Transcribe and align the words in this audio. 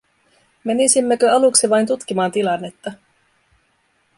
Menisimmekö 0.63 1.29
aluksi 1.31 1.69
vain 1.69 1.85
tutkimaan 1.87 2.31
tilannetta? 2.31 2.91